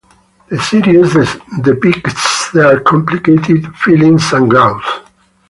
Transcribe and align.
The 0.49 0.57
series 0.59 1.35
depicts 1.61 2.49
their 2.49 2.79
complicated 2.79 3.67
feelings 3.75 4.33
and 4.33 4.49
growth. 4.49 4.83